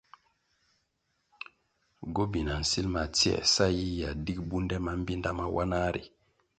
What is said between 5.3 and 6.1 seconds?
mawanah ri.